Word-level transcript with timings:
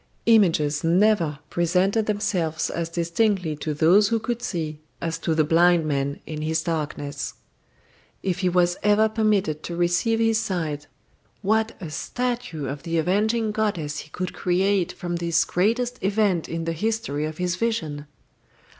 Images 0.25 0.83
never 0.83 1.37
presented 1.51 2.07
themselves 2.07 2.71
as 2.71 2.89
distinctly 2.89 3.55
to 3.57 3.71
those 3.75 4.07
who 4.07 4.17
could 4.17 4.41
see 4.41 4.79
as 4.99 5.19
to 5.19 5.35
the 5.35 5.43
blind 5.43 5.85
man 5.85 6.19
in 6.25 6.41
his 6.41 6.63
darkness. 6.63 7.35
If 8.23 8.39
he 8.39 8.49
was 8.49 8.77
ever 8.81 9.07
permitted 9.07 9.61
to 9.61 9.75
receive 9.75 10.17
his 10.17 10.39
sight, 10.39 10.87
what 11.43 11.73
a 11.79 11.91
statue 11.91 12.65
of 12.65 12.81
the 12.81 12.97
avenging 12.97 13.51
goddess 13.51 13.99
he 13.99 14.09
could 14.09 14.33
create 14.33 14.91
from 14.91 15.17
this 15.17 15.45
greatest 15.45 16.03
event 16.03 16.49
in 16.49 16.65
the 16.65 16.73
history 16.73 17.25
of 17.25 17.37
his 17.37 17.55
vision! 17.55 18.07